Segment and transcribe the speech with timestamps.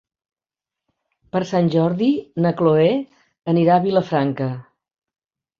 [1.35, 2.09] Per Sant Jordi
[2.45, 2.89] na Cloè
[3.55, 4.49] anirà a Vilafranca.